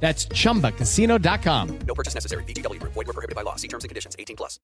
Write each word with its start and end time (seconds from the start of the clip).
That's 0.00 0.28
chumbacasino.com. 0.28 1.78
No 1.86 1.94
purchase 1.94 2.14
necessary. 2.14 2.44
BGW. 2.44 2.80
Void 2.82 2.94
were 2.94 3.12
prohibited 3.12 3.34
by 3.34 3.42
law. 3.42 3.56
See 3.56 3.68
terms 3.68 3.82
and 3.82 3.88
conditions. 3.88 4.14
18 4.18 4.36
plus. 4.36 4.60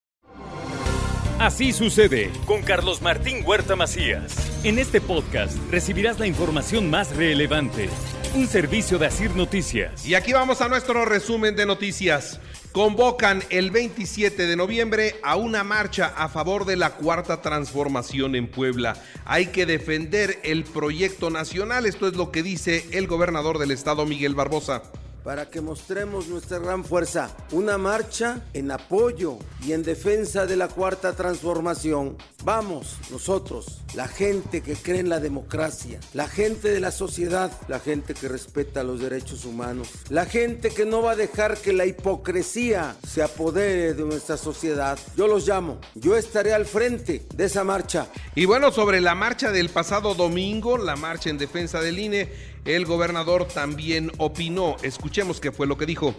Así 1.39 1.73
sucede 1.73 2.31
con 2.47 2.63
Carlos 2.63 3.03
Martín 3.03 3.43
Huerta 3.45 3.75
Macías. 3.75 4.33
En 4.63 4.79
este 4.79 5.01
podcast 5.01 5.57
recibirás 5.73 6.21
la 6.21 6.29
información 6.29 6.89
más 6.89 7.17
relevante. 7.17 7.89
Un 8.37 8.47
servicio 8.47 8.97
de 8.97 9.07
Asir 9.07 9.35
Noticias. 9.35 10.07
Y 10.07 10.15
aquí 10.15 10.33
vamos 10.33 10.61
a 10.61 10.69
nuestro 10.69 11.05
resumen 11.05 11.57
de 11.57 11.67
noticias. 11.67 12.39
Convocan 12.71 13.43
el 13.51 13.73
27 13.73 14.47
de 14.47 14.57
noviembre 14.57 15.17
a 15.25 15.35
una 15.35 15.65
marcha 15.65 16.15
a 16.17 16.29
favor 16.29 16.65
de 16.65 16.77
la 16.77 16.91
cuarta 16.91 17.43
transformación 17.43 18.37
en 18.37 18.47
Puebla. 18.47 18.95
Hay 19.25 19.47
que 19.47 19.67
defender 19.67 20.39
el 20.45 20.63
proyecto 20.63 21.29
nacional. 21.29 21.87
Esto 21.87 22.07
es 22.07 22.15
lo 22.15 22.31
que 22.31 22.45
dice 22.45 22.87
el 22.93 23.09
gobernador 23.09 23.59
del 23.59 23.73
estado, 23.73 24.07
Miguel 24.07 24.37
Barbosa 24.37 24.83
para 25.25 25.49
que 25.51 25.61
mostremos 25.61 26.29
nuestra 26.29 26.59
gran 26.59 26.85
fuerza. 26.85 27.31
Una 27.53 27.79
marcha 27.79 28.43
en 28.53 28.71
apoyo 28.71 29.39
y 29.65 29.73
en 29.73 29.83
defensa 29.83 30.47
de 30.47 30.57
la 30.57 30.69
cuarta 30.69 31.15
transformación. 31.15 32.17
Vamos, 32.45 32.97
nosotros, 33.11 33.83
la 33.95 34.09
gente 34.09 34.63
que 34.63 34.75
cree 34.75 35.01
en 35.01 35.09
la 35.09 35.21
democracia, 35.21 36.01
la 36.13 36.27
gente 36.27 36.71
de 36.71 36.81
la 36.81 36.91
sociedad, 36.91 37.53
la 37.69 37.79
gente 37.79 38.15
que 38.15 38.29
respeta 38.29 38.83
los 38.83 39.01
derechos 39.01 39.45
humanos, 39.45 39.89
la 40.09 40.27
gente 40.27 40.71
que 40.71 40.85
no 40.85 41.03
va 41.03 41.13
a 41.13 41.17
dejar 41.17 41.57
que 41.59 41.73
la 41.73 41.87
hipocresía 41.87 42.97
se 43.07 43.23
apodere 43.23 43.95
de 43.95 44.05
nuestra 44.05 44.37
sociedad. 44.37 44.99
Yo 45.17 45.29
los 45.29 45.47
llamo, 45.47 45.79
yo 45.95 46.17
estaré 46.17 46.53
al 46.53 46.67
frente 46.67 47.27
de 47.35 47.45
esa 47.45 47.63
marcha. 47.63 48.09
Y 48.35 48.45
bueno, 48.45 48.73
sobre 48.73 49.01
la 49.01 49.15
marcha 49.15 49.53
del 49.53 49.69
pasado 49.69 50.15
domingo, 50.15 50.79
la 50.79 50.97
marcha 50.97 51.31
en 51.31 51.39
defensa 51.39 51.81
del 51.81 51.99
INE, 51.99 52.52
el 52.65 52.87
gobernador 52.87 53.47
también 53.47 54.13
opinó. 54.19 54.77
Escuchemos 54.83 55.41
qué 55.41 55.53
fue 55.53 55.67
lo 55.67 55.77
que 55.77 55.87
dijo. 55.87 56.15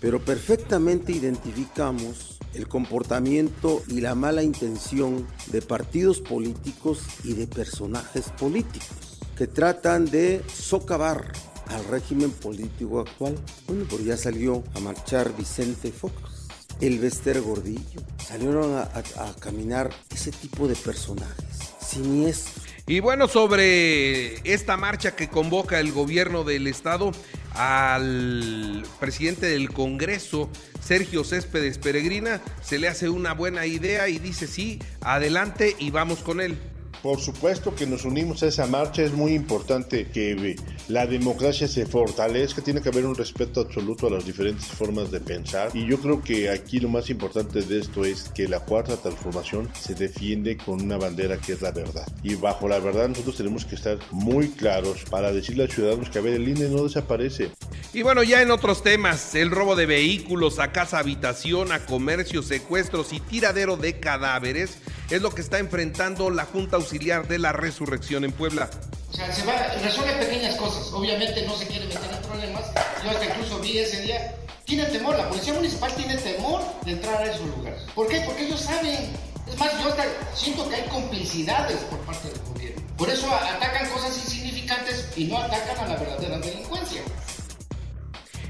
Pero 0.00 0.20
perfectamente 0.20 1.12
identificamos 1.12 2.38
el 2.54 2.68
comportamiento 2.68 3.82
y 3.88 4.00
la 4.00 4.14
mala 4.14 4.42
intención 4.42 5.26
de 5.48 5.60
partidos 5.60 6.20
políticos 6.20 7.00
y 7.24 7.34
de 7.34 7.46
personajes 7.46 8.30
políticos 8.38 9.18
que 9.36 9.46
tratan 9.46 10.06
de 10.06 10.42
socavar 10.52 11.32
al 11.66 11.84
régimen 11.84 12.30
político 12.30 13.00
actual. 13.00 13.36
Bueno, 13.66 13.84
pues 13.88 14.04
ya 14.04 14.16
salió 14.16 14.64
a 14.74 14.80
marchar 14.80 15.36
Vicente 15.36 15.92
Fox, 15.92 16.48
el 16.80 16.98
Bester 16.98 17.40
Gordillo. 17.40 18.00
Salieron 18.24 18.76
a, 18.76 18.82
a 18.82 19.34
caminar 19.38 19.90
ese 20.10 20.30
tipo 20.30 20.66
de 20.68 20.76
personajes 20.76 21.74
siniestros 21.80 22.67
y 22.88 23.00
bueno, 23.00 23.28
sobre 23.28 24.36
esta 24.50 24.78
marcha 24.78 25.14
que 25.14 25.28
convoca 25.28 25.78
el 25.78 25.92
gobierno 25.92 26.42
del 26.42 26.66
estado 26.66 27.12
al 27.54 28.82
presidente 28.98 29.44
del 29.44 29.70
Congreso, 29.70 30.48
Sergio 30.80 31.22
Céspedes 31.22 31.76
Peregrina, 31.76 32.40
se 32.62 32.78
le 32.78 32.88
hace 32.88 33.10
una 33.10 33.34
buena 33.34 33.66
idea 33.66 34.08
y 34.08 34.18
dice 34.18 34.46
sí, 34.46 34.78
adelante 35.02 35.76
y 35.78 35.90
vamos 35.90 36.20
con 36.20 36.40
él. 36.40 36.56
Por 37.02 37.20
supuesto 37.20 37.74
que 37.74 37.86
nos 37.86 38.04
unimos 38.04 38.42
a 38.42 38.46
esa 38.46 38.66
marcha, 38.66 39.02
es 39.02 39.12
muy 39.12 39.32
importante 39.32 40.08
que 40.08 40.56
la 40.88 41.06
democracia 41.06 41.68
se 41.68 41.86
fortalezca, 41.86 42.60
tiene 42.60 42.80
que 42.80 42.88
haber 42.88 43.06
un 43.06 43.14
respeto 43.14 43.60
absoluto 43.60 44.08
a 44.08 44.10
las 44.10 44.26
diferentes 44.26 44.66
formas 44.66 45.10
de 45.10 45.20
pensar. 45.20 45.70
Y 45.74 45.86
yo 45.86 46.00
creo 46.00 46.22
que 46.22 46.50
aquí 46.50 46.80
lo 46.80 46.88
más 46.88 47.08
importante 47.08 47.62
de 47.62 47.78
esto 47.78 48.04
es 48.04 48.30
que 48.34 48.48
la 48.48 48.60
cuarta 48.60 48.96
transformación 48.96 49.70
se 49.78 49.94
defiende 49.94 50.56
con 50.56 50.82
una 50.82 50.96
bandera 50.96 51.38
que 51.38 51.52
es 51.52 51.62
la 51.62 51.70
verdad. 51.70 52.06
Y 52.22 52.34
bajo 52.34 52.68
la 52.68 52.80
verdad 52.80 53.08
nosotros 53.08 53.36
tenemos 53.36 53.64
que 53.64 53.76
estar 53.76 53.98
muy 54.10 54.48
claros 54.48 55.04
para 55.08 55.32
decirle 55.32 55.64
a 55.64 55.66
los 55.66 55.74
ciudadanos 55.74 56.10
que 56.10 56.18
a 56.18 56.22
el 56.22 56.48
INE 56.48 56.68
no 56.68 56.82
desaparece. 56.82 57.52
Y 57.94 58.02
bueno, 58.02 58.22
ya 58.22 58.42
en 58.42 58.50
otros 58.50 58.82
temas, 58.82 59.34
el 59.34 59.50
robo 59.50 59.76
de 59.76 59.86
vehículos 59.86 60.58
a 60.58 60.72
casa 60.72 60.98
habitación, 60.98 61.72
a 61.72 61.86
comercio, 61.86 62.42
secuestros 62.42 63.12
y 63.12 63.20
tiradero 63.20 63.76
de 63.76 63.98
cadáveres 63.98 64.78
es 65.10 65.22
lo 65.22 65.30
que 65.30 65.40
está 65.40 65.58
enfrentando 65.58 66.30
la 66.30 66.44
Junta 66.44 66.76
Auxiliar 66.76 67.26
de 67.28 67.38
la 67.38 67.52
Resurrección 67.52 68.24
en 68.24 68.32
Puebla. 68.32 68.68
O 69.10 69.16
sea, 69.16 69.32
se 69.32 69.44
va, 69.46 69.54
resuelve 69.82 70.12
pequeñas 70.16 70.56
cosas. 70.56 70.92
Obviamente 70.92 71.46
no 71.46 71.56
se 71.56 71.66
quiere 71.66 71.86
meter 71.86 72.10
en 72.12 72.28
problemas. 72.28 72.64
Yo 73.02 73.10
hasta 73.10 73.24
incluso 73.24 73.58
vi 73.60 73.78
ese 73.78 74.02
día. 74.02 74.34
Tiene 74.66 74.84
temor, 74.86 75.16
la 75.16 75.28
policía 75.30 75.54
municipal 75.54 75.90
tiene 75.94 76.16
temor 76.18 76.60
de 76.84 76.92
entrar 76.92 77.22
a 77.22 77.24
esos 77.24 77.46
lugares. 77.46 77.82
¿Por 77.94 78.06
qué? 78.08 78.20
Porque 78.26 78.46
ellos 78.46 78.60
saben. 78.60 79.10
Es 79.46 79.58
más, 79.58 79.72
yo 79.82 79.88
hasta 79.88 80.04
siento 80.34 80.68
que 80.68 80.74
hay 80.74 80.88
complicidades 80.88 81.78
por 81.84 81.98
parte 82.00 82.28
del 82.28 82.38
gobierno. 82.40 82.82
Por 82.98 83.08
eso 83.08 83.34
atacan 83.34 83.88
cosas 83.88 84.14
insignificantes 84.18 85.08
y 85.16 85.24
no 85.24 85.38
atacan 85.38 85.78
a 85.86 85.88
la 85.88 85.96
verdadera 85.96 86.38
delincuencia. 86.38 87.00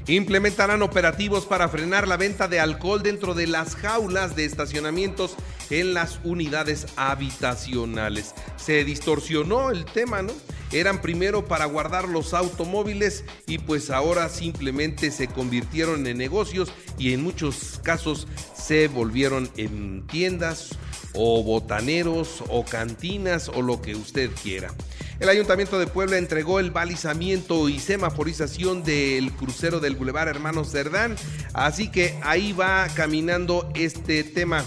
Implementarán 0.07 0.81
operativos 0.81 1.45
para 1.45 1.69
frenar 1.69 2.07
la 2.07 2.17
venta 2.17 2.49
de 2.49 2.59
alcohol 2.59 3.01
dentro 3.01 3.33
de 3.33 3.47
las 3.47 3.75
jaulas 3.75 4.35
de 4.35 4.43
estacionamientos 4.43 5.35
en 5.69 5.93
las 5.93 6.19
unidades 6.23 6.87
habitacionales. 6.95 8.33
Se 8.57 8.83
distorsionó 8.83 9.71
el 9.71 9.85
tema, 9.85 10.21
¿no? 10.21 10.33
Eran 10.71 11.01
primero 11.01 11.45
para 11.45 11.65
guardar 11.65 12.07
los 12.07 12.33
automóviles 12.33 13.23
y 13.47 13.57
pues 13.57 13.89
ahora 13.89 14.29
simplemente 14.29 15.09
se 15.09 15.27
convirtieron 15.27 16.05
en 16.05 16.17
negocios 16.17 16.71
y 16.99 17.13
en 17.13 17.23
muchos 17.23 17.79
casos 17.83 18.27
se 18.53 18.87
volvieron 18.87 19.49
en 19.57 20.05
tiendas 20.05 20.77
o 21.13 21.43
botaneros 21.43 22.43
o 22.49 22.63
cantinas 22.65 23.49
o 23.49 23.63
lo 23.63 23.81
que 23.81 23.95
usted 23.95 24.29
quiera. 24.43 24.71
El 25.19 25.27
Ayuntamiento 25.27 25.79
de 25.79 25.87
Puebla 25.87 26.17
entregó 26.17 26.59
el 26.59 26.71
balizamiento 26.71 27.67
y 27.67 27.79
semaforización 27.79 28.83
del 28.83 29.33
crucero 29.33 29.79
del 29.79 29.95
Boulevard 29.95 30.29
Hermanos 30.29 30.71
Cerdán, 30.71 31.15
así 31.53 31.89
que 31.89 32.17
ahí 32.21 32.53
va 32.53 32.87
caminando 32.95 33.69
este 33.75 34.23
tema 34.23 34.63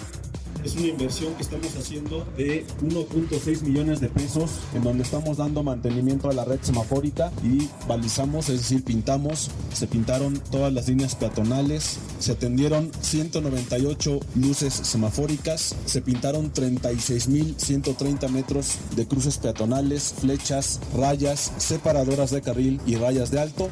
es 0.65 0.75
una 0.77 0.87
inversión 0.87 1.35
que 1.35 1.43
estamos 1.43 1.75
haciendo 1.77 2.27
de 2.37 2.65
1.6 2.83 3.63
millones 3.63 4.01
de 4.01 4.09
pesos, 4.09 4.51
en 4.75 4.83
donde 4.83 5.03
estamos 5.03 5.37
dando 5.37 5.63
mantenimiento 5.63 6.31
a 6.31 6.33
la 6.33 6.45
red 6.45 6.61
semafórica 6.63 7.33
y 7.43 7.69
balizamos, 7.89 8.49
es 8.49 8.61
decir, 8.61 8.85
pintamos, 8.85 9.51
se 9.73 9.87
pintaron 9.87 10.39
todas 10.51 10.73
las 10.73 10.89
líneas 10.89 11.15
peatonales, 11.15 11.99
se 12.19 12.33
atendieron 12.33 12.91
198 13.01 14.21
luces 14.37 14.75
semafóricas, 14.75 15.75
se 15.87 16.01
pintaron 16.03 16.53
36.130 16.53 18.29
metros 18.29 18.77
de 18.95 19.07
cruces 19.07 19.39
peatonales, 19.39 20.15
flechas, 20.21 20.81
rayas, 20.97 21.53
separadoras 21.59 22.31
de 22.31 22.43
carril 22.43 22.81
y 22.87 22.97
rayas 22.97 23.31
de 23.31 23.41
alto. 23.41 23.69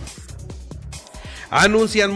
Anuncian 1.50 2.14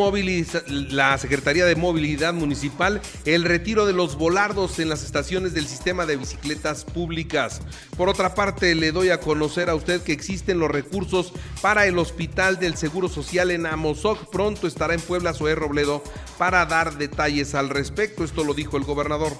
la 0.91 1.19
Secretaría 1.19 1.67
de 1.67 1.75
Movilidad 1.75 2.33
Municipal 2.33 3.01
el 3.25 3.43
retiro 3.43 3.85
de 3.85 3.93
los 3.93 4.17
volardos 4.17 4.79
en 4.79 4.89
las 4.89 5.03
estaciones 5.03 5.55
del 5.55 5.67
sistema 5.67 6.07
de 6.07 6.17
bicicletas 6.17 6.85
públicas. 6.85 7.61
Por 7.97 8.09
otra 8.09 8.37
parte, 8.37 8.77
le 8.77 8.93
doy 8.93 9.11
a 9.11 9.19
conocer 9.19 9.71
a 9.71 9.75
usted 9.75 10.03
que 10.03 10.13
existen 10.13 10.61
los 10.61 10.71
recursos 10.71 11.33
para 11.61 11.87
el 11.87 11.99
Hospital 11.99 12.61
del 12.61 12.77
Seguro 12.77 13.09
Social 13.09 13.51
en 13.51 13.67
Amozoc. 13.67 14.31
Pronto 14.31 14.69
estará 14.69 14.95
en 14.95 15.01
Puebla 15.01 15.35
Zoé 15.35 15.57
Robledo 15.57 16.05
para 16.39 16.65
dar 16.67 16.97
detalles 16.97 17.57
al 17.57 17.71
respecto. 17.71 18.23
Esto 18.23 18.45
lo 18.45 18.55
dijo 18.55 18.77
el 18.77 18.85
gobernador. 18.85 19.33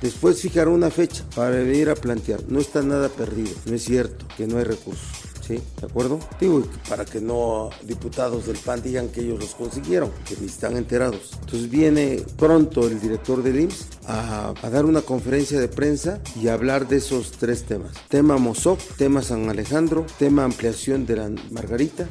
Después 0.00 0.40
fijar 0.40 0.68
una 0.68 0.90
fecha 0.90 1.24
para 1.34 1.50
venir 1.50 1.90
a 1.90 1.96
plantear. 1.96 2.40
No 2.48 2.60
está 2.60 2.80
nada 2.82 3.10
perdido. 3.10 3.54
No 3.66 3.74
es 3.74 3.84
cierto 3.84 4.26
que 4.38 4.46
no 4.46 4.56
hay 4.56 4.64
recursos. 4.64 5.27
¿Sí? 5.48 5.62
¿De 5.80 5.86
acuerdo? 5.86 6.20
Digo, 6.38 6.62
para 6.88 7.04
que 7.04 7.20
no 7.20 7.70
diputados 7.82 8.46
del 8.46 8.58
PAN 8.58 8.82
digan 8.82 9.08
que 9.08 9.22
ellos 9.22 9.40
los 9.40 9.54
consiguieron, 9.54 10.12
que 10.28 10.36
ni 10.38 10.46
están 10.46 10.76
enterados. 10.76 11.32
Entonces 11.40 11.70
viene 11.70 12.22
pronto 12.36 12.86
el 12.86 13.00
director 13.00 13.42
del 13.42 13.60
IMSS 13.60 13.88
a, 14.06 14.52
a 14.62 14.70
dar 14.70 14.84
una 14.84 15.00
conferencia 15.00 15.58
de 15.58 15.68
prensa 15.68 16.20
y 16.40 16.48
a 16.48 16.52
hablar 16.52 16.86
de 16.86 16.98
esos 16.98 17.32
tres 17.32 17.64
temas. 17.64 17.92
Tema 18.08 18.36
Mozoc, 18.36 18.78
tema 18.96 19.22
San 19.22 19.48
Alejandro, 19.48 20.04
tema 20.18 20.44
ampliación 20.44 21.06
de 21.06 21.16
la 21.16 21.30
Margarita 21.50 22.06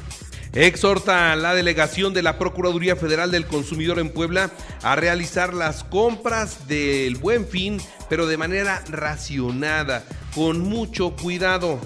Exhorta 0.52 1.32
a 1.32 1.36
la 1.36 1.54
delegación 1.54 2.14
de 2.14 2.22
la 2.22 2.38
Procuraduría 2.38 2.96
Federal 2.96 3.30
del 3.30 3.46
Consumidor 3.46 3.98
en 3.98 4.10
Puebla 4.10 4.50
a 4.82 4.96
realizar 4.96 5.52
las 5.52 5.84
compras 5.84 6.66
del 6.66 7.16
buen 7.16 7.46
fin, 7.46 7.78
pero 8.08 8.26
de 8.26 8.38
manera 8.38 8.82
racionada, 8.88 10.04
con 10.34 10.60
mucho 10.60 11.14
cuidado 11.16 11.78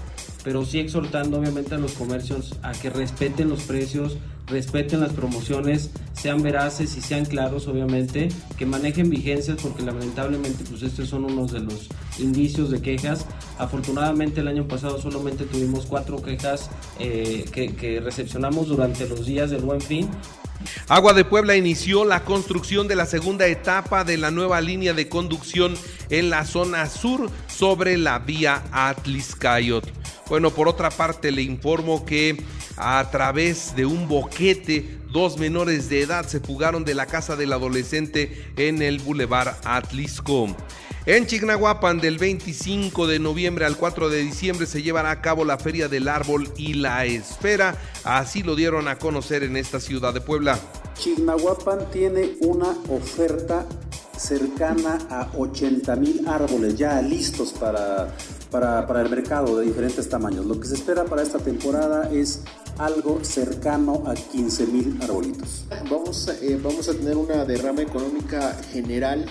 pero 0.45 0.65
sí 0.65 0.79
exhortando 0.79 1.39
obviamente 1.39 1.75
a 1.75 1.79
los 1.79 1.93
comercios 1.93 2.55
a 2.63 2.73
que 2.73 2.91
respeten 2.91 3.49
los 3.49 3.63
precios, 3.63 4.17
respeten 4.47 5.01
las 5.01 5.13
promociones, 5.13 5.91
sean 6.13 6.43
veraces 6.43 6.97
y 6.97 7.01
sean 7.01 7.25
claros, 7.25 7.69
obviamente, 7.69 8.29
que 8.59 8.67
manejen 8.67 9.09
vigencias, 9.11 9.59
porque 9.63 9.83
lamentablemente, 9.83 10.65
pues 10.69 10.83
estos 10.83 11.09
son 11.09 11.25
unos 11.25 11.53
de 11.53 11.61
los 11.61 11.89
indicios 12.19 12.71
de 12.71 12.81
quejas. 12.81 13.27
Afortunadamente, 13.59 14.41
el 14.41 14.49
año 14.49 14.69
pasado 14.69 15.01
solamente 15.01 15.45
tuvimos 15.45 15.87
cuatro 15.87 16.23
quejas 16.23 16.71
eh, 16.99 17.45
que, 17.53 17.75
que 17.75 18.01
recepcionamos 18.01 18.69
durante 18.69 19.09
los 19.09 19.27
días 19.27 19.51
del 19.51 19.63
Buen 19.63 19.81
Fin. 19.81 20.09
Agua 20.89 21.13
de 21.13 21.25
Puebla 21.25 21.57
inició 21.57 22.05
la 22.05 22.25
construcción 22.25 22.87
de 22.87 22.97
la 22.97 23.07
segunda 23.07 23.47
etapa 23.47 24.05
de 24.05 24.17
la 24.17 24.31
nueva 24.31 24.61
línea 24.61 24.93
de 24.93 25.09
conducción 25.09 25.75
en 26.11 26.31
la 26.31 26.45
zona 26.45 26.87
sur 26.89 27.31
sobre 27.49 27.97
la 27.97 28.21
vía 28.21 28.63
Atliscayot. 28.71 29.85
Bueno, 30.33 30.51
por 30.51 30.67
otra 30.67 30.89
parte 30.89 31.31
le 31.31 31.43
informo 31.43 32.07
que 32.07 32.43
a 32.79 33.07
través 33.11 33.77
de 33.77 33.85
un 33.85 34.09
boquete 34.09 34.99
dos 35.11 35.37
menores 35.37 35.91
de 35.91 36.01
edad 36.01 36.27
se 36.27 36.41
fugaron 36.41 36.87
de 36.87 36.95
la 36.95 37.05
casa 37.05 37.37
del 37.37 37.53
adolescente 37.53 38.51
en 38.57 38.81
el 38.81 38.99
Boulevard 39.01 39.55
Atlisco. 39.63 40.47
En 41.05 41.27
Chignahuapan, 41.27 42.01
del 42.01 42.17
25 42.17 43.07
de 43.09 43.19
noviembre 43.19 43.67
al 43.67 43.77
4 43.77 44.09
de 44.09 44.23
diciembre, 44.23 44.65
se 44.65 44.81
llevará 44.81 45.11
a 45.11 45.21
cabo 45.21 45.45
la 45.45 45.59
Feria 45.59 45.89
del 45.89 46.09
Árbol 46.09 46.51
y 46.57 46.73
la 46.73 47.05
Esfera. 47.05 47.77
Así 48.03 48.43
lo 48.43 48.57
dieron 48.57 48.89
a 48.89 48.99
conocer 48.99 49.43
en 49.43 49.59
esta 49.59 49.81
ciudad 49.81 50.15
de 50.15 50.23
Puebla. 50.23 50.59
Chignahuapan 50.95 51.91
tiene 51.91 52.37
una 52.41 52.71
oferta 52.89 53.67
cercana 54.17 54.99
a 55.11 55.29
80 55.37 55.97
mil 55.97 56.27
árboles 56.27 56.77
ya 56.77 57.03
listos 57.03 57.53
para, 57.53 58.15
para, 58.53 58.87
para, 58.87 59.01
el 59.01 59.11
mercado 59.11 59.59
de 59.59 59.67
diferentes 59.67 60.09
tamaños. 60.09 60.47
Lo 60.47 60.61
que 60.61 60.69
se 60.69 60.75
espera 60.75 61.05
para 61.05 61.23
esta 61.23 61.39
temporada 61.39 62.11
es 62.13 62.45
algo 62.79 63.25
cercano 63.25 64.05
a 64.07 64.15
15 64.15 64.67
mil 64.67 64.99
arbolitos. 65.03 65.65
Vamos, 65.91 66.29
eh, 66.29 66.61
vamos 66.63 66.89
a 66.89 66.93
tener 66.93 67.17
una 67.17 67.45
derrama 67.45 67.83
económica 67.83 68.55
general 68.71 69.27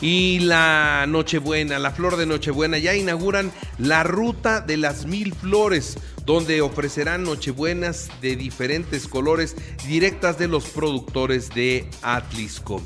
y 0.00 0.38
la 0.40 1.04
Nochebuena, 1.06 1.78
la 1.78 1.90
flor 1.90 2.16
de 2.16 2.24
Nochebuena, 2.24 2.78
ya 2.78 2.94
inauguran 2.94 3.52
la 3.78 4.02
ruta 4.02 4.60
de 4.60 4.78
las 4.78 5.04
mil 5.06 5.34
flores, 5.34 5.98
donde 6.24 6.62
ofrecerán 6.62 7.24
Nochebuenas 7.24 8.08
de 8.22 8.36
diferentes 8.36 9.06
colores 9.06 9.56
directas 9.86 10.38
de 10.38 10.48
los 10.48 10.64
productores 10.64 11.50
de 11.50 11.86
Atlisco. 12.02 12.80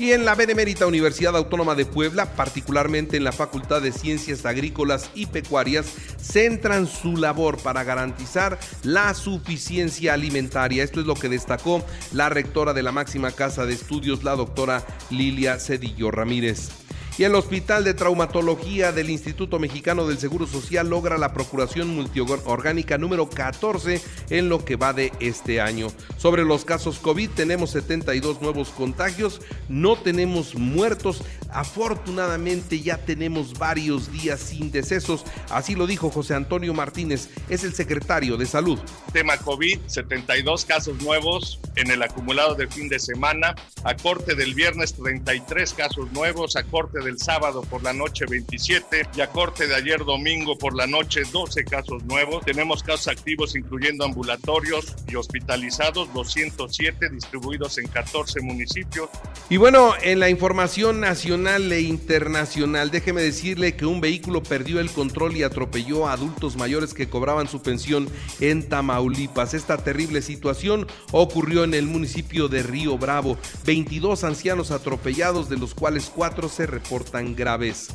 Y 0.00 0.12
en 0.12 0.24
la 0.24 0.34
Benemérita 0.34 0.86
Universidad 0.86 1.36
Autónoma 1.36 1.74
de 1.74 1.84
Puebla, 1.84 2.34
particularmente 2.34 3.18
en 3.18 3.24
la 3.24 3.32
Facultad 3.32 3.82
de 3.82 3.92
Ciencias 3.92 4.46
Agrícolas 4.46 5.10
y 5.14 5.26
Pecuarias, 5.26 5.92
centran 6.18 6.86
su 6.86 7.18
labor 7.18 7.58
para 7.58 7.84
garantizar 7.84 8.58
la 8.82 9.12
suficiencia 9.12 10.14
alimentaria. 10.14 10.82
Esto 10.82 11.00
es 11.00 11.06
lo 11.06 11.16
que 11.16 11.28
destacó 11.28 11.84
la 12.12 12.30
rectora 12.30 12.72
de 12.72 12.82
la 12.82 12.92
máxima 12.92 13.30
casa 13.32 13.66
de 13.66 13.74
estudios, 13.74 14.24
la 14.24 14.36
doctora 14.36 14.86
Lilia 15.10 15.58
Cedillo 15.58 16.10
Ramírez. 16.10 16.79
Y 17.20 17.24
el 17.24 17.34
Hospital 17.34 17.84
de 17.84 17.92
Traumatología 17.92 18.92
del 18.92 19.10
Instituto 19.10 19.58
Mexicano 19.58 20.06
del 20.06 20.16
Seguro 20.16 20.46
Social 20.46 20.88
logra 20.88 21.18
la 21.18 21.34
procuración 21.34 21.94
multiorgánica 21.94 22.96
número 22.96 23.28
14 23.28 24.00
en 24.30 24.48
lo 24.48 24.64
que 24.64 24.76
va 24.76 24.94
de 24.94 25.12
este 25.20 25.60
año. 25.60 25.88
Sobre 26.16 26.46
los 26.46 26.64
casos 26.64 26.98
COVID 26.98 27.28
tenemos 27.28 27.72
72 27.72 28.40
nuevos 28.40 28.70
contagios, 28.70 29.42
no 29.68 29.98
tenemos 29.98 30.54
muertos, 30.54 31.22
afortunadamente 31.52 32.80
ya 32.80 32.96
tenemos 32.96 33.52
varios 33.58 34.10
días 34.10 34.40
sin 34.40 34.70
decesos, 34.70 35.26
así 35.50 35.74
lo 35.74 35.86
dijo 35.86 36.08
José 36.08 36.34
Antonio 36.34 36.72
Martínez, 36.72 37.28
es 37.50 37.64
el 37.64 37.74
secretario 37.74 38.38
de 38.38 38.46
Salud. 38.46 38.78
Tema 39.12 39.36
COVID, 39.36 39.78
72 39.88 40.64
casos 40.64 41.02
nuevos 41.02 41.60
en 41.76 41.90
el 41.90 42.02
acumulado 42.02 42.54
de 42.54 42.66
fin 42.66 42.88
de 42.88 42.98
semana, 42.98 43.54
a 43.84 43.94
corte 43.94 44.34
del 44.34 44.54
viernes 44.54 44.94
33 44.94 45.74
casos 45.74 46.10
nuevos, 46.12 46.56
a 46.56 46.62
corte 46.62 47.09
del 47.10 47.18
sábado 47.18 47.62
por 47.62 47.82
la 47.82 47.92
noche 47.92 48.24
27 48.28 49.08
y 49.16 49.20
a 49.20 49.30
corte 49.30 49.66
de 49.66 49.74
ayer 49.74 50.04
domingo 50.04 50.56
por 50.56 50.76
la 50.76 50.86
noche 50.86 51.22
12 51.32 51.64
casos 51.64 52.04
nuevos. 52.04 52.44
Tenemos 52.44 52.84
casos 52.84 53.08
activos 53.08 53.56
incluyendo 53.56 54.04
ambulatorios 54.04 54.94
y 55.08 55.16
hospitalizados 55.16 56.12
207 56.14 57.08
distribuidos 57.10 57.78
en 57.78 57.88
14 57.88 58.42
municipios. 58.42 59.10
Y 59.48 59.56
bueno, 59.56 59.94
en 60.00 60.20
la 60.20 60.28
información 60.28 61.00
nacional 61.00 61.72
e 61.72 61.80
internacional, 61.80 62.92
déjeme 62.92 63.22
decirle 63.22 63.74
que 63.74 63.86
un 63.86 64.00
vehículo 64.00 64.44
perdió 64.44 64.78
el 64.78 64.92
control 64.92 65.36
y 65.36 65.42
atropelló 65.42 66.06
a 66.06 66.12
adultos 66.12 66.56
mayores 66.56 66.94
que 66.94 67.08
cobraban 67.08 67.48
su 67.48 67.60
pensión 67.60 68.08
en 68.38 68.68
Tamaulipas. 68.68 69.54
Esta 69.54 69.78
terrible 69.78 70.22
situación 70.22 70.86
ocurrió 71.10 71.64
en 71.64 71.74
el 71.74 71.86
municipio 71.86 72.46
de 72.46 72.62
Río 72.62 72.96
Bravo. 72.98 73.36
22 73.64 74.22
ancianos 74.22 74.70
atropellados, 74.70 75.48
de 75.48 75.56
los 75.56 75.74
cuales 75.74 76.12
4 76.14 76.48
se 76.48 76.66
reportan 77.00 77.34
graves. 77.34 77.88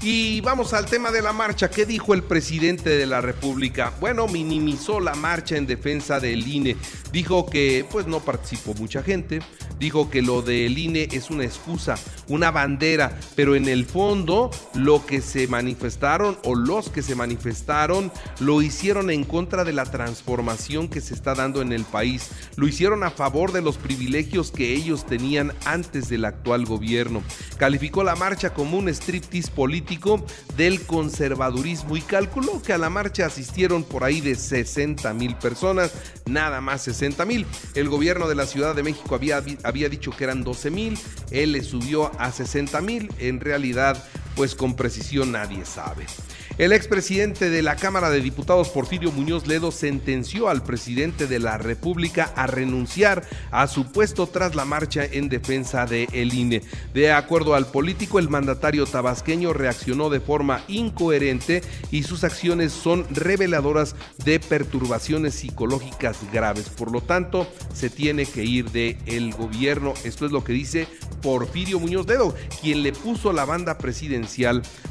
Y 0.00 0.40
vamos 0.42 0.72
al 0.72 0.86
tema 0.86 1.10
de 1.10 1.22
la 1.22 1.32
marcha. 1.32 1.70
¿Qué 1.70 1.84
dijo 1.84 2.14
el 2.14 2.22
presidente 2.22 2.90
de 2.90 3.04
la 3.04 3.20
República? 3.20 3.92
Bueno, 4.00 4.28
minimizó 4.28 5.00
la 5.00 5.14
marcha 5.14 5.56
en 5.56 5.66
defensa 5.66 6.20
del 6.20 6.46
INE. 6.46 6.76
Dijo 7.12 7.46
que 7.46 7.84
pues 7.90 8.06
no 8.06 8.20
participó 8.20 8.74
mucha 8.74 9.02
gente. 9.02 9.40
Dijo 9.78 10.10
que 10.10 10.22
lo 10.22 10.42
del 10.42 10.78
INE 10.78 11.08
es 11.12 11.30
una 11.30 11.44
excusa, 11.44 11.96
una 12.28 12.50
bandera, 12.50 13.18
pero 13.36 13.54
en 13.54 13.68
el 13.68 13.86
fondo 13.86 14.50
lo 14.74 15.04
que 15.06 15.20
se 15.20 15.46
manifestaron 15.48 16.38
o 16.44 16.54
los 16.54 16.90
que 16.90 17.02
se 17.02 17.14
manifestaron 17.14 18.10
lo 18.40 18.62
hicieron 18.62 19.10
en 19.10 19.24
contra 19.24 19.64
de 19.64 19.72
la 19.72 19.84
transformación 19.84 20.88
que 20.88 21.00
se 21.00 21.14
está 21.14 21.34
dando 21.34 21.62
en 21.62 21.72
el 21.72 21.84
país. 21.84 22.30
Lo 22.56 22.66
hicieron 22.66 23.04
a 23.04 23.10
favor 23.10 23.52
de 23.52 23.62
los 23.62 23.76
privilegios 23.76 24.50
que 24.50 24.74
ellos 24.74 25.06
tenían 25.06 25.52
antes 25.64 26.08
del 26.08 26.24
actual 26.24 26.64
gobierno. 26.64 27.22
Calificó 27.56 28.02
la 28.04 28.16
marcha 28.16 28.54
como 28.54 28.78
un 28.78 28.88
striptease 28.88 29.50
político 29.50 30.24
del 30.56 30.82
conservadurismo 30.82 31.96
y 31.96 32.00
calculó 32.00 32.62
que 32.62 32.72
a 32.72 32.78
la 32.78 32.90
marcha 32.90 33.26
asistieron 33.26 33.84
por 33.84 34.04
ahí 34.04 34.20
de 34.20 34.34
60 34.34 35.12
mil 35.14 35.36
personas, 35.36 35.92
nada 36.26 36.60
más 36.60 36.82
60 36.82 37.24
mil. 37.24 37.46
El 37.74 37.88
gobierno 37.88 38.28
de 38.28 38.34
la 38.34 38.46
Ciudad 38.46 38.74
de 38.74 38.82
México 38.82 39.14
había, 39.14 39.42
había 39.68 39.88
dicho 39.88 40.10
que 40.10 40.24
eran 40.24 40.44
12 40.44 40.70
mil, 40.70 40.98
él 41.30 41.52
le 41.52 41.62
subió 41.62 42.10
a 42.18 42.32
60 42.32 42.80
mil, 42.80 43.10
en 43.18 43.38
realidad 43.40 44.02
pues 44.38 44.54
con 44.54 44.76
precisión 44.76 45.32
nadie 45.32 45.64
sabe. 45.64 46.06
El 46.58 46.72
expresidente 46.72 47.50
de 47.50 47.62
la 47.62 47.74
Cámara 47.74 48.08
de 48.08 48.20
Diputados, 48.20 48.68
Porfirio 48.68 49.10
Muñoz 49.12 49.46
Ledo, 49.48 49.70
sentenció 49.72 50.48
al 50.48 50.62
presidente 50.62 51.26
de 51.26 51.40
la 51.40 51.58
República 51.58 52.32
a 52.36 52.46
renunciar 52.46 53.24
a 53.50 53.66
su 53.66 53.90
puesto 53.90 54.28
tras 54.28 54.54
la 54.54 54.64
marcha 54.64 55.04
en 55.04 55.28
defensa 55.28 55.86
de 55.86 56.08
el 56.12 56.34
INE. 56.34 56.62
De 56.94 57.12
acuerdo 57.12 57.54
al 57.54 57.66
político, 57.66 58.20
el 58.20 58.28
mandatario 58.28 58.86
tabasqueño 58.86 59.52
reaccionó 59.52 60.08
de 60.08 60.20
forma 60.20 60.62
incoherente 60.68 61.62
y 61.90 62.04
sus 62.04 62.22
acciones 62.22 62.72
son 62.72 63.06
reveladoras 63.10 63.94
de 64.24 64.38
perturbaciones 64.40 65.34
psicológicas 65.34 66.18
graves. 66.32 66.68
Por 66.68 66.92
lo 66.92 67.00
tanto, 67.00 67.48
se 67.72 67.90
tiene 67.90 68.24
que 68.26 68.44
ir 68.44 68.70
de 68.70 68.98
el 69.06 69.32
gobierno. 69.32 69.94
Esto 70.04 70.26
es 70.26 70.32
lo 70.32 70.42
que 70.42 70.52
dice 70.52 70.88
Porfirio 71.22 71.78
Muñoz 71.78 72.06
Ledo, 72.06 72.34
quien 72.60 72.82
le 72.82 72.92
puso 72.92 73.32
la 73.32 73.44
banda 73.44 73.78
presidencial 73.78 74.27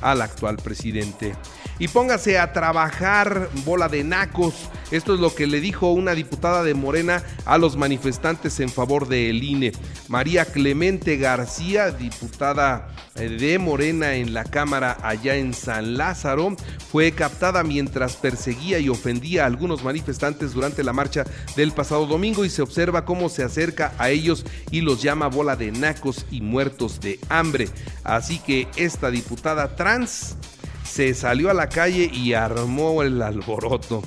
al 0.02 0.22
actual 0.22 0.58
presidente 0.58 1.36
y 1.80 1.88
póngase 1.88 2.40
a 2.40 2.54
trabajar 2.54 3.50
bola 3.66 3.90
de 3.90 4.04
nacos. 4.04 4.54
Esto 4.90 5.14
es 5.14 5.20
lo 5.20 5.36
que 5.36 5.48
le 5.48 5.60
dijo 5.60 5.92
una 5.92 6.16
diputada 6.16 6.64
de 6.64 6.74
Morena 6.74 7.22
a 7.46 7.58
los 7.58 7.76
manifestantes 7.76 8.60
en 8.60 8.70
favor 8.70 9.08
del 9.08 9.44
INE. 9.44 9.74
María 10.08 10.46
Clemente 10.46 11.18
García, 11.18 11.92
diputada 11.92 12.88
eh, 13.16 13.30
de 13.30 13.60
Morena 13.60 14.16
en 14.16 14.34
la 14.34 14.46
Cámara 14.46 14.98
allá 15.04 15.36
en 15.36 15.54
San 15.54 15.98
Lázaro, 15.98 16.56
fue 16.90 17.12
captada 17.12 17.64
mientras 17.64 18.16
perseguía 18.16 18.80
y 18.80 18.90
ofendía 18.90 19.44
a 19.44 19.48
algunos 19.48 19.84
manifestantes 19.84 20.54
durante 20.54 20.84
la 20.84 20.94
marcha 20.94 21.26
del 21.56 21.74
pasado 21.74 22.06
domingo 22.06 22.46
y 22.46 22.50
se 22.50 22.62
observa 22.62 23.06
cómo 23.06 23.28
se 23.28 23.44
acerca 23.44 23.94
a 23.98 24.10
ellos 24.10 24.46
y 24.72 24.82
los 24.82 25.02
llama 25.02 25.28
bola 25.28 25.56
de 25.56 25.72
nacos 25.72 26.26
y 26.32 26.42
muertos 26.42 27.02
de 27.02 27.20
hambre. 27.28 27.68
Así 28.04 28.40
que 28.40 28.68
esta 28.78 29.12
diputada 29.12 29.76
trans 29.76 30.38
se 30.98 31.14
salió 31.14 31.52
a 31.52 31.54
la 31.54 31.70
calle 31.70 32.10
y 32.12 32.34
armó 32.34 33.04
el 33.04 33.22
alboroto. 33.22 34.02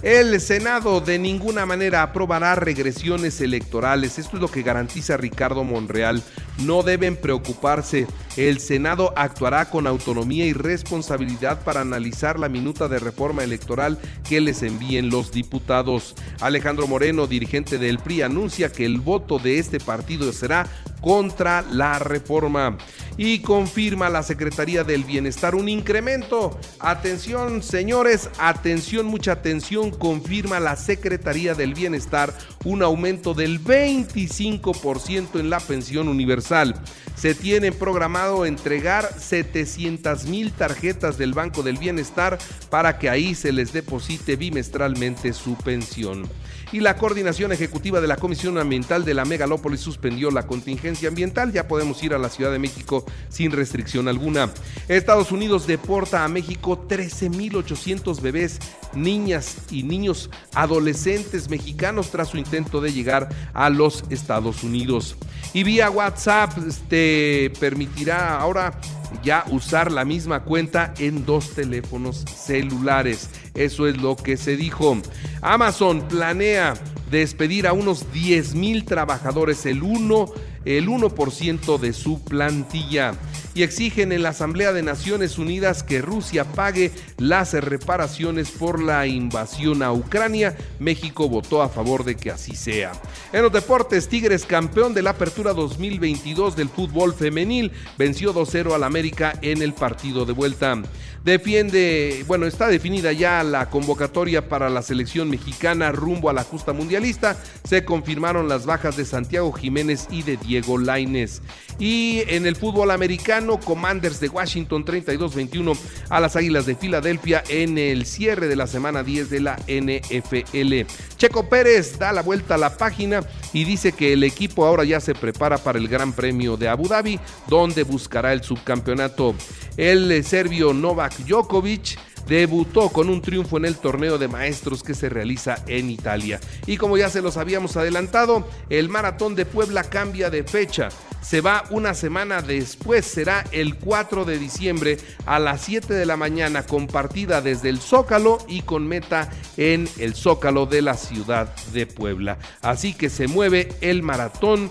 El 0.00 0.40
Senado 0.40 1.00
de 1.00 1.18
ninguna 1.18 1.66
manera 1.66 2.04
aprobará 2.04 2.54
regresiones 2.54 3.40
electorales. 3.40 4.20
Esto 4.20 4.36
es 4.36 4.42
lo 4.42 4.48
que 4.48 4.62
garantiza 4.62 5.16
Ricardo 5.16 5.64
Monreal. 5.64 6.22
no 6.64 6.84
deben 6.84 7.16
preocuparse. 7.16 8.06
El 8.36 8.60
Senado 8.60 9.12
actuará 9.16 9.68
con 9.70 9.88
autonomía 9.88 10.46
y 10.46 10.52
responsabilidad 10.52 11.64
para 11.64 11.80
analizar 11.80 12.38
la 12.38 12.48
minuta 12.48 12.86
de 12.86 13.00
reforma 13.00 13.42
electoral 13.42 13.98
que 14.28 14.40
les 14.40 14.62
envíen 14.62 15.10
los 15.10 15.32
diputados. 15.32 16.14
Alejandro 16.40 16.86
Moreno, 16.86 17.26
dirigente 17.26 17.76
del 17.76 17.98
PRI, 17.98 18.22
anuncia 18.22 18.70
que 18.70 18.84
el 18.84 19.00
voto 19.00 19.40
de 19.40 19.58
este 19.58 19.80
partido 19.80 20.32
será 20.32 20.68
contra 21.00 21.62
la 21.62 21.98
reforma. 21.98 22.78
Y 23.18 23.38
confirma 23.40 24.10
la 24.10 24.22
Secretaría 24.22 24.84
del 24.84 25.04
Bienestar 25.04 25.54
un 25.54 25.68
incremento. 25.68 26.58
Atención, 26.78 27.62
señores, 27.62 28.28
atención, 28.38 29.06
mucha 29.06 29.32
atención. 29.32 29.90
Confirma 29.90 30.60
la 30.60 30.76
Secretaría 30.76 31.54
del 31.54 31.74
Bienestar 31.74 32.34
un 32.64 32.82
aumento 32.82 33.32
del 33.32 33.62
25% 33.62 35.40
en 35.40 35.50
la 35.50 35.60
pensión 35.60 36.08
universal. 36.08 36.74
Se 37.14 37.34
tiene 37.34 37.72
programado 37.72 38.44
entregar 38.44 39.08
700 39.18 40.26
mil 40.26 40.52
tarjetas 40.52 41.16
del 41.16 41.32
Banco 41.32 41.62
del 41.62 41.78
Bienestar 41.78 42.38
para 42.68 42.98
que 42.98 43.08
ahí 43.08 43.34
se 43.34 43.52
les 43.52 43.72
deposite 43.72 44.36
bimestralmente 44.36 45.32
su 45.32 45.54
pensión 45.56 46.28
y 46.72 46.80
la 46.80 46.96
coordinación 46.96 47.52
ejecutiva 47.52 48.00
de 48.00 48.08
la 48.08 48.16
Comisión 48.16 48.58
Ambiental 48.58 49.04
de 49.04 49.14
la 49.14 49.24
Megalópolis 49.24 49.80
suspendió 49.80 50.30
la 50.30 50.46
contingencia 50.46 51.08
ambiental. 51.08 51.52
Ya 51.52 51.68
podemos 51.68 52.02
ir 52.02 52.12
a 52.12 52.18
la 52.18 52.28
Ciudad 52.28 52.50
de 52.50 52.58
México 52.58 53.05
sin 53.28 53.52
restricción 53.52 54.08
alguna. 54.08 54.50
Estados 54.88 55.32
Unidos 55.32 55.66
deporta 55.66 56.24
a 56.24 56.28
México 56.28 56.86
13.800 56.88 58.20
bebés, 58.20 58.58
niñas 58.94 59.56
y 59.70 59.82
niños 59.82 60.30
adolescentes 60.54 61.48
mexicanos 61.48 62.10
tras 62.10 62.28
su 62.28 62.38
intento 62.38 62.80
de 62.80 62.92
llegar 62.92 63.28
a 63.52 63.70
los 63.70 64.04
Estados 64.10 64.62
Unidos. 64.62 65.16
Y 65.52 65.62
vía 65.62 65.90
WhatsApp 65.90 66.52
te 66.88 67.50
permitirá 67.60 68.38
ahora 68.38 68.78
ya 69.22 69.44
usar 69.50 69.90
la 69.90 70.04
misma 70.04 70.44
cuenta 70.44 70.92
en 70.98 71.24
dos 71.24 71.54
teléfonos 71.54 72.24
celulares. 72.34 73.30
Eso 73.54 73.86
es 73.86 73.96
lo 73.96 74.16
que 74.16 74.36
se 74.36 74.56
dijo. 74.56 74.98
Amazon 75.40 76.02
planea 76.08 76.74
despedir 77.10 77.66
a 77.66 77.72
unos 77.72 78.12
10 78.12 78.54
mil 78.54 78.84
trabajadores, 78.84 79.64
el 79.66 79.82
1, 79.82 80.26
el 80.66 80.88
1% 80.88 81.78
de 81.78 81.92
su 81.92 82.22
plantilla 82.22 83.14
y 83.56 83.62
exigen 83.62 84.12
en 84.12 84.22
la 84.22 84.28
Asamblea 84.28 84.74
de 84.74 84.82
Naciones 84.82 85.38
Unidas 85.38 85.82
que 85.82 86.02
Rusia 86.02 86.44
pague 86.44 86.92
las 87.16 87.54
reparaciones 87.54 88.50
por 88.50 88.82
la 88.82 89.06
invasión 89.06 89.82
a 89.82 89.92
Ucrania. 89.92 90.54
México 90.78 91.26
votó 91.30 91.62
a 91.62 91.70
favor 91.70 92.04
de 92.04 92.16
que 92.16 92.30
así 92.30 92.54
sea. 92.54 92.92
En 93.32 93.42
los 93.42 93.50
deportes, 93.50 94.08
Tigres, 94.08 94.44
campeón 94.44 94.92
de 94.92 95.00
la 95.00 95.10
Apertura 95.10 95.54
2022 95.54 96.54
del 96.54 96.68
fútbol 96.68 97.14
femenil, 97.14 97.72
venció 97.96 98.34
2-0 98.34 98.74
al 98.74 98.84
América 98.84 99.32
en 99.40 99.62
el 99.62 99.72
partido 99.72 100.26
de 100.26 100.34
vuelta. 100.34 100.82
Defiende, 101.24 102.24
bueno, 102.28 102.46
está 102.46 102.68
definida 102.68 103.10
ya 103.10 103.42
la 103.42 103.68
convocatoria 103.68 104.48
para 104.48 104.70
la 104.70 104.80
selección 104.80 105.28
mexicana 105.28 105.90
rumbo 105.90 106.30
a 106.30 106.32
la 106.32 106.44
justa 106.44 106.72
mundialista. 106.72 107.36
Se 107.64 107.84
confirmaron 107.84 108.48
las 108.48 108.64
bajas 108.64 108.96
de 108.96 109.04
Santiago 109.04 109.50
Jiménez 109.50 110.06
y 110.10 110.22
de 110.22 110.36
Diego 110.36 110.78
Laines. 110.78 111.42
Y 111.78 112.22
en 112.28 112.46
el 112.46 112.56
fútbol 112.56 112.90
americano, 112.90 113.60
Commanders 113.60 114.20
de 114.20 114.28
Washington 114.28 114.84
32-21 114.84 115.76
a 116.08 116.20
las 116.20 116.36
Águilas 116.36 116.66
de 116.66 116.74
Filadelfia 116.74 117.42
en 117.48 117.76
el 117.76 118.06
cierre 118.06 118.48
de 118.48 118.56
la 118.56 118.66
semana 118.66 119.02
10 119.02 119.30
de 119.30 119.40
la 119.40 119.56
NFL. 119.66 120.90
Checo 121.16 121.48
Pérez 121.48 121.98
da 121.98 122.12
la 122.12 122.22
vuelta 122.22 122.54
a 122.54 122.58
la 122.58 122.76
página 122.76 123.22
y 123.52 123.64
dice 123.64 123.92
que 123.92 124.14
el 124.14 124.24
equipo 124.24 124.64
ahora 124.64 124.84
ya 124.84 125.00
se 125.00 125.14
prepara 125.14 125.58
para 125.58 125.78
el 125.78 125.88
Gran 125.88 126.12
Premio 126.12 126.56
de 126.56 126.68
Abu 126.68 126.88
Dhabi, 126.88 127.20
donde 127.46 127.82
buscará 127.82 128.32
el 128.32 128.42
subcampeonato. 128.42 129.34
El 129.76 130.24
serbio 130.24 130.72
Novak 130.72 131.16
Djokovic 131.18 131.98
debutó 132.26 132.88
con 132.88 133.08
un 133.08 133.22
triunfo 133.22 133.56
en 133.56 133.64
el 133.64 133.76
torneo 133.76 134.18
de 134.18 134.28
maestros 134.28 134.82
que 134.82 134.94
se 134.94 135.08
realiza 135.08 135.56
en 135.66 135.90
Italia. 135.90 136.40
Y 136.66 136.76
como 136.76 136.96
ya 136.96 137.08
se 137.08 137.22
los 137.22 137.36
habíamos 137.36 137.76
adelantado, 137.76 138.46
el 138.70 138.88
maratón 138.88 139.34
de 139.34 139.46
Puebla 139.46 139.84
cambia 139.84 140.30
de 140.30 140.44
fecha. 140.44 140.88
Se 141.20 141.40
va 141.40 141.64
una 141.70 141.94
semana 141.94 142.40
después, 142.40 143.04
será 143.04 143.44
el 143.50 143.76
4 143.76 144.24
de 144.24 144.38
diciembre 144.38 144.98
a 145.24 145.40
las 145.40 145.62
7 145.62 145.92
de 145.92 146.06
la 146.06 146.16
mañana, 146.16 146.64
compartida 146.64 147.40
desde 147.40 147.68
el 147.68 147.80
Zócalo 147.80 148.38
y 148.46 148.62
con 148.62 148.86
meta 148.86 149.30
en 149.56 149.88
el 149.98 150.14
Zócalo 150.14 150.66
de 150.66 150.82
la 150.82 150.94
ciudad 150.94 151.52
de 151.72 151.86
Puebla. 151.86 152.38
Así 152.62 152.94
que 152.94 153.10
se 153.10 153.26
mueve 153.26 153.70
el 153.80 154.04
maratón 154.04 154.70